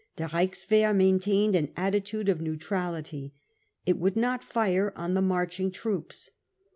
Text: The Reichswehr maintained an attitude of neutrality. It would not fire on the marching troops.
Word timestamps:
The 0.15 0.23
Reichswehr 0.23 0.95
maintained 0.95 1.55
an 1.55 1.71
attitude 1.77 2.27
of 2.27 2.41
neutrality. 2.41 3.33
It 3.85 3.99
would 3.99 4.15
not 4.15 4.43
fire 4.43 4.91
on 4.95 5.13
the 5.13 5.21
marching 5.21 5.69
troops. 5.69 6.31